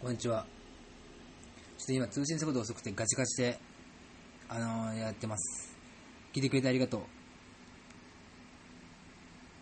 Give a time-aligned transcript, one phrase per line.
[0.00, 0.46] こんにちは。
[1.76, 3.58] ちょっと今通信速度遅くてガチガチで、
[4.48, 5.76] あのーやってます。
[6.32, 7.19] 聞いてくれてありがとう。